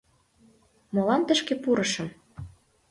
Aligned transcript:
Молан 0.93 1.21
тышке 1.27 1.53
пурышым? 1.63 2.07